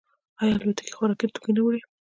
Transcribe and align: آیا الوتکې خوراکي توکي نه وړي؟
آیا 0.39 0.53
الوتکې 0.57 0.95
خوراکي 0.97 1.27
توکي 1.33 1.51
نه 1.55 1.61
وړي؟ 1.63 1.81